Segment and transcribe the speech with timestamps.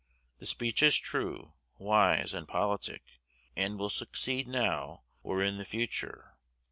[0.39, 3.03] The speech is true, wise, and politic,
[3.55, 6.37] and will succeed now or in the future.